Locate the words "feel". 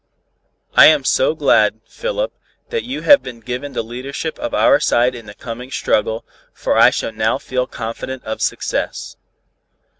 7.37-7.67